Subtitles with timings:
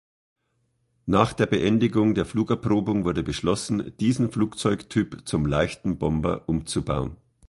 [1.05, 7.17] Nach der Beendigung der Flugerprobung wurde beschlossen, diesen Flugzeugtyp zum leichten Bomber umzubauen.